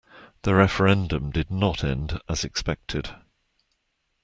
The 0.41 0.55
referendum 0.55 1.29
did 1.29 1.51
not 1.51 1.83
end 1.83 2.19
as 2.27 2.43
expected. 2.43 3.11